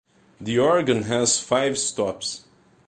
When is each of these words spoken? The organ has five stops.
The 0.39 0.57
organ 0.57 1.03
has 1.03 1.39
five 1.39 1.77
stops. 1.77 2.45